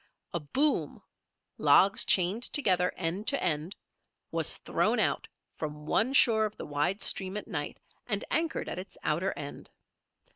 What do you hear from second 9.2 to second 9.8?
end.